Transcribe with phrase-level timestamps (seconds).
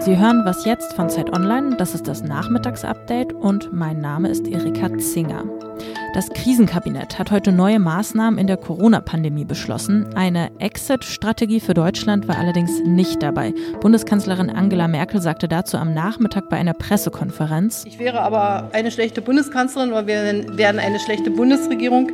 [0.00, 1.76] Sie hören was jetzt von Zeit Online.
[1.76, 5.44] Das ist das Nachmittagsupdate und mein Name ist Erika Zinger.
[6.14, 10.14] Das Krisenkabinett hat heute neue Maßnahmen in der Corona-Pandemie beschlossen.
[10.14, 13.54] Eine Exit-Strategie für Deutschland war allerdings nicht dabei.
[13.80, 17.84] Bundeskanzlerin Angela Merkel sagte dazu am Nachmittag bei einer Pressekonferenz.
[17.86, 22.10] Ich wäre aber eine schlechte Bundeskanzlerin, weil wir werden eine schlechte Bundesregierung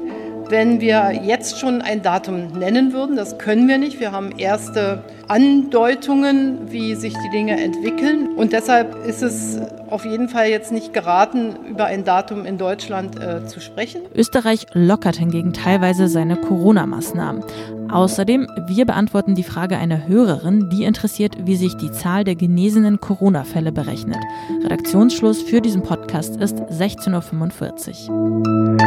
[0.48, 3.16] wenn wir jetzt schon ein Datum nennen würden.
[3.16, 4.00] Das können wir nicht.
[4.00, 8.28] Wir haben erste Andeutungen, wie sich die Dinge entwickeln.
[8.36, 13.20] Und deshalb ist es auf jeden Fall jetzt nicht geraten, über ein Datum in Deutschland
[13.20, 14.02] äh, zu sprechen.
[14.14, 17.44] Österreich lockert hingegen teilweise seine Corona-Maßnahmen.
[17.90, 23.00] Außerdem, wir beantworten die Frage einer Hörerin, die interessiert, wie sich die Zahl der genesenen
[23.00, 24.18] Corona-Fälle berechnet.
[24.62, 28.86] Redaktionsschluss für diesen Podcast ist 16.45 Uhr.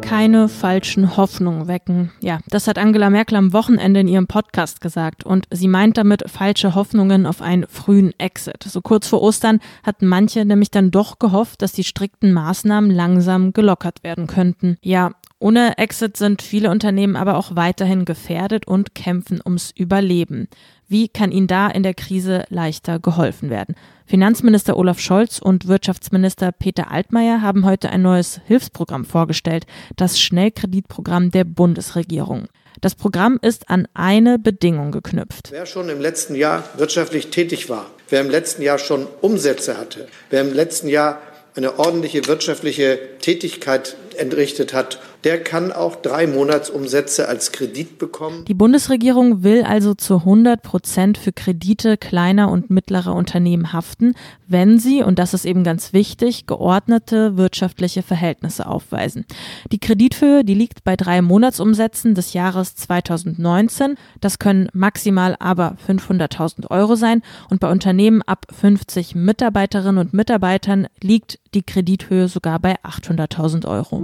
[0.00, 2.10] Keine falschen Hoffnungen wecken.
[2.20, 5.22] Ja, das hat Angela Merkel am Wochenende in ihrem Podcast gesagt.
[5.22, 8.64] Und sie meint damit falsche Hoffnungen auf einen frühen Exit.
[8.64, 13.52] So kurz vor Ostern hatten manche nämlich dann doch gehofft, dass die strikten Maßnahmen langsam
[13.52, 14.78] gelockert werden könnten.
[14.80, 20.48] Ja, ohne Exit sind viele Unternehmen aber auch weiterhin gefährdet und kämpfen ums Überleben.
[20.88, 23.76] Wie kann ihnen da in der Krise leichter geholfen werden?
[24.06, 31.30] Finanzminister Olaf Scholz und Wirtschaftsminister Peter Altmaier haben heute ein neues Hilfsprogramm vorgestellt, das Schnellkreditprogramm
[31.30, 32.48] der Bundesregierung.
[32.80, 35.50] Das Programm ist an eine Bedingung geknüpft.
[35.50, 40.08] Wer schon im letzten Jahr wirtschaftlich tätig war, wer im letzten Jahr schon Umsätze hatte,
[40.30, 41.20] wer im letzten Jahr
[41.54, 48.44] eine ordentliche wirtschaftliche Tätigkeit entrichtet hat der kann auch drei Monatsumsätze als Kredit bekommen.
[48.44, 54.14] Die Bundesregierung will also zu 100 Prozent für Kredite kleiner und mittlerer Unternehmen haften,
[54.46, 59.24] wenn sie, und das ist eben ganz wichtig, geordnete wirtschaftliche Verhältnisse aufweisen.
[59.72, 63.96] Die Kredithöhe, die liegt bei drei Monatsumsätzen des Jahres 2019.
[64.20, 70.86] Das können maximal aber 500.000 Euro sein und bei Unternehmen ab 50 Mitarbeiterinnen und Mitarbeitern
[71.02, 74.02] liegt die Kredithöhe sogar bei 800.000 Euro.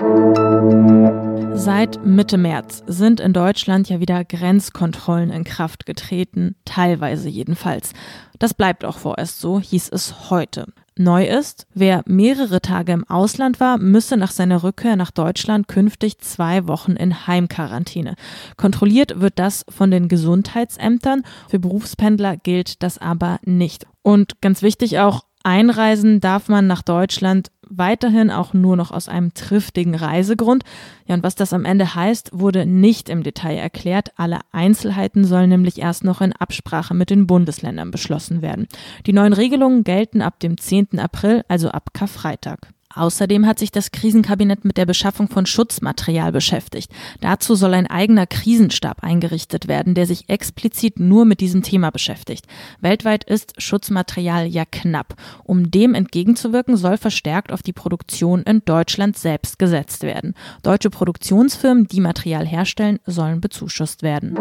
[1.57, 7.93] Seit Mitte März sind in Deutschland ja wieder Grenzkontrollen in Kraft getreten, teilweise jedenfalls.
[8.39, 10.67] Das bleibt auch vorerst so, hieß es heute.
[10.97, 16.19] Neu ist, wer mehrere Tage im Ausland war, müsse nach seiner Rückkehr nach Deutschland künftig
[16.19, 18.15] zwei Wochen in Heimquarantäne.
[18.57, 21.23] Kontrolliert wird das von den Gesundheitsämtern.
[21.49, 23.87] Für Berufspendler gilt das aber nicht.
[24.03, 29.35] Und ganz wichtig auch, einreisen darf man nach Deutschland weiterhin auch nur noch aus einem
[29.35, 30.65] triftigen Reisegrund.
[31.07, 34.13] Ja, und was das am Ende heißt, wurde nicht im Detail erklärt.
[34.17, 38.67] Alle Einzelheiten sollen nämlich erst noch in Absprache mit den Bundesländern beschlossen werden.
[39.07, 40.99] Die neuen Regelungen gelten ab dem 10.
[40.99, 42.69] April, also ab Karfreitag.
[42.95, 46.93] Außerdem hat sich das Krisenkabinett mit der Beschaffung von Schutzmaterial beschäftigt.
[47.21, 52.47] Dazu soll ein eigener Krisenstab eingerichtet werden, der sich explizit nur mit diesem Thema beschäftigt.
[52.81, 55.15] Weltweit ist Schutzmaterial ja knapp.
[55.45, 60.35] Um dem entgegenzuwirken, soll verstärkt auf die Produktion in Deutschland selbst gesetzt werden.
[60.63, 64.35] Deutsche Produktionsfirmen, die Material herstellen, sollen bezuschusst werden.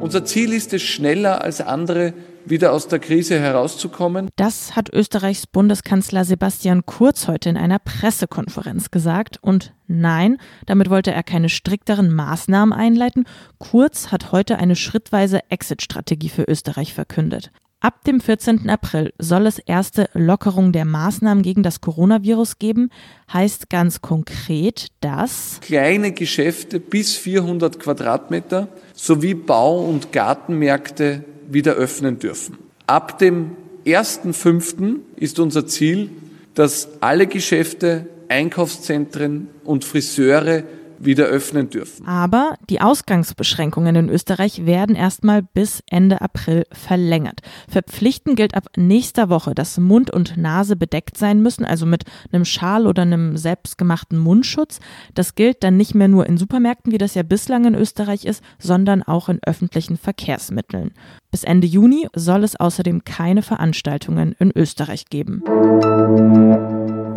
[0.00, 2.12] Unser Ziel ist es, schneller als andere
[2.44, 4.28] wieder aus der Krise herauszukommen.
[4.36, 9.38] Das hat Österreichs Bundeskanzler Sebastian Kurz heute in einer Pressekonferenz gesagt.
[9.40, 13.24] Und nein, damit wollte er keine strikteren Maßnahmen einleiten.
[13.58, 17.50] Kurz hat heute eine schrittweise Exit-Strategie für Österreich verkündet.
[17.80, 18.70] Ab dem 14.
[18.70, 22.90] April soll es erste Lockerung der Maßnahmen gegen das Coronavirus geben.
[23.32, 32.18] Heißt ganz konkret, dass kleine Geschäfte bis 400 Quadratmeter sowie Bau- und Gartenmärkte wieder öffnen
[32.18, 32.58] dürfen.
[32.88, 33.52] Ab dem
[33.84, 34.96] 1.5.
[35.14, 36.10] ist unser Ziel,
[36.54, 40.64] dass alle Geschäfte, Einkaufszentren und Friseure
[40.98, 42.06] wieder öffnen dürfen.
[42.06, 47.40] Aber die Ausgangsbeschränkungen in Österreich werden erstmal bis Ende April verlängert.
[47.68, 52.44] Verpflichtend gilt ab nächster Woche, dass Mund und Nase bedeckt sein müssen, also mit einem
[52.44, 54.80] Schal oder einem selbstgemachten Mundschutz.
[55.14, 58.42] Das gilt dann nicht mehr nur in Supermärkten, wie das ja bislang in Österreich ist,
[58.58, 60.92] sondern auch in öffentlichen Verkehrsmitteln.
[61.30, 65.42] Bis Ende Juni soll es außerdem keine Veranstaltungen in Österreich geben.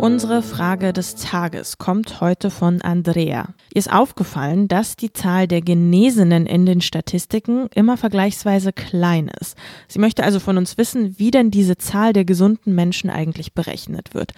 [0.00, 3.48] Unsere Frage des Tages kommt heute von Andrea.
[3.74, 9.58] Ihr ist aufgefallen, dass die Zahl der Genesenen in den Statistiken immer vergleichsweise klein ist.
[9.88, 14.14] Sie möchte also von uns wissen, wie denn diese Zahl der gesunden Menschen eigentlich berechnet
[14.14, 14.32] wird.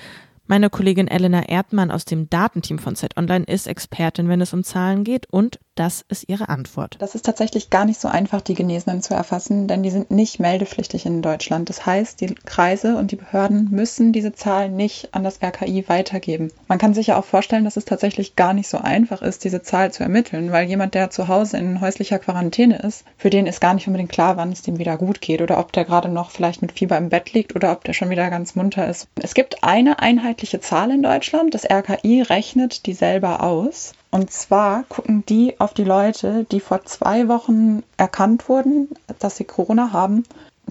[0.48, 4.64] Meine Kollegin Elena Erdmann aus dem Datenteam von Zeit Online ist Expertin, wenn es um
[4.64, 6.96] Zahlen geht und Das ist ihre Antwort.
[6.98, 10.38] Das ist tatsächlich gar nicht so einfach, die Genesenen zu erfassen, denn die sind nicht
[10.38, 11.70] meldepflichtig in Deutschland.
[11.70, 16.52] Das heißt, die Kreise und die Behörden müssen diese Zahlen nicht an das RKI weitergeben.
[16.68, 19.62] Man kann sich ja auch vorstellen, dass es tatsächlich gar nicht so einfach ist, diese
[19.62, 23.62] Zahl zu ermitteln, weil jemand, der zu Hause in häuslicher Quarantäne ist, für den ist
[23.62, 26.32] gar nicht unbedingt klar, wann es dem wieder gut geht oder ob der gerade noch
[26.32, 29.08] vielleicht mit Fieber im Bett liegt oder ob der schon wieder ganz munter ist.
[29.22, 31.54] Es gibt eine einheitliche Zahl in Deutschland.
[31.54, 33.94] Das RKI rechnet die selber aus.
[34.12, 39.44] Und zwar gucken die auf die Leute, die vor zwei Wochen erkannt wurden, dass sie
[39.44, 40.24] Corona haben,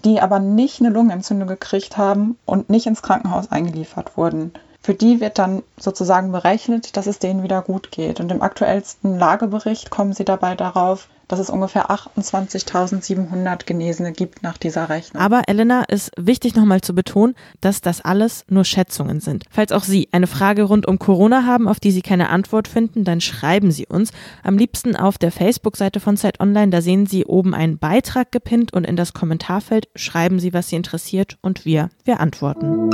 [0.06, 4.54] die aber nicht eine Lungenentzündung gekriegt haben und nicht ins Krankenhaus eingeliefert wurden.
[4.84, 8.20] Für die wird dann sozusagen berechnet, dass es denen wieder gut geht.
[8.20, 14.58] Und im aktuellsten Lagebericht kommen sie dabei darauf, dass es ungefähr 28.700 Genesene gibt nach
[14.58, 15.22] dieser Rechnung.
[15.22, 19.46] Aber Elena ist wichtig nochmal zu betonen, dass das alles nur Schätzungen sind.
[19.50, 23.06] Falls auch Sie eine Frage rund um Corona haben, auf die Sie keine Antwort finden,
[23.06, 24.12] dann schreiben Sie uns.
[24.44, 26.70] Am liebsten auf der Facebook-Seite von Zeit Online.
[26.70, 30.76] Da sehen Sie oben einen Beitrag gepinnt und in das Kommentarfeld schreiben Sie, was Sie
[30.76, 32.90] interessiert und wir, wir antworten.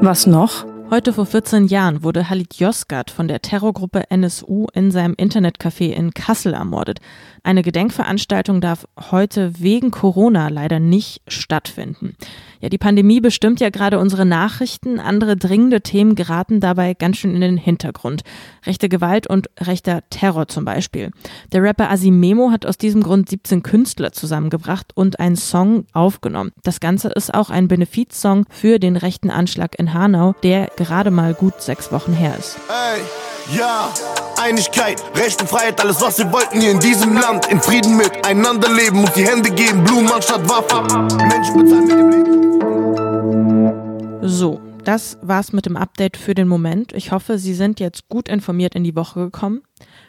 [0.00, 0.75] Was noch?
[0.88, 6.14] Heute vor 14 Jahren wurde Halit Yozgat von der Terrorgruppe NSU in seinem Internetcafé in
[6.14, 7.00] Kassel ermordet.
[7.42, 12.14] Eine Gedenkveranstaltung darf heute wegen Corona leider nicht stattfinden.
[12.60, 14.98] Ja, die Pandemie bestimmt ja gerade unsere Nachrichten.
[14.98, 18.22] Andere dringende Themen geraten dabei ganz schön in den Hintergrund.
[18.64, 21.10] Rechte Gewalt und rechter Terror zum Beispiel.
[21.52, 26.52] Der Rapper Asimemo hat aus diesem Grund 17 Künstler zusammengebracht und einen Song aufgenommen.
[26.62, 31.34] Das Ganze ist auch ein Benefizsong für den rechten Anschlag in Hanau, der gerade mal
[31.34, 32.56] gut sechs Wochen her ist.
[32.68, 33.02] Hey.
[33.56, 33.92] Ja,
[34.42, 37.46] Einigkeit, Recht und Freiheit, alles was wir wollten hier in diesem Land.
[37.46, 41.06] In Frieden miteinander leben und die Hände geben, Blumen anstatt Waffen.
[41.28, 42.26] Menschen bezahlen mit dem Leben.
[44.28, 46.92] So, das war's mit dem Update für den Moment.
[46.92, 49.62] Ich hoffe, Sie sind jetzt gut informiert in die Woche gekommen.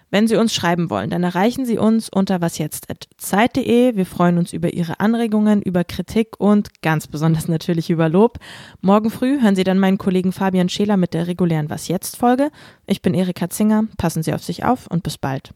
[0.10, 3.96] Wenn Sie uns schreiben wollen, dann erreichen Sie uns unter wasjetzt.zeit.de.
[3.96, 8.40] Wir freuen uns über Ihre Anregungen, über Kritik und ganz besonders natürlich über Lob.
[8.82, 12.52] Morgen früh hören Sie dann meinen Kollegen Fabian Scheler mit der regulären Was jetzt Folge.
[12.86, 13.86] Ich bin Erika Zinger.
[13.98, 15.52] Passen Sie auf sich auf und bis bald.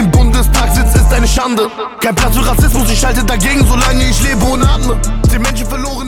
[0.00, 1.70] im Bundestag sitzt, ist eine Schande.
[2.00, 4.98] Kein Platz für Rassismus, ich schalte dagegen, solange ich lebe und atme.
[5.32, 5.99] Die Menschen verloren